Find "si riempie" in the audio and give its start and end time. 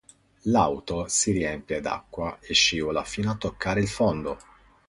1.07-1.79